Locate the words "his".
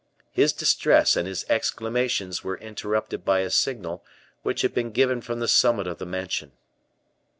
0.31-0.51, 1.27-1.45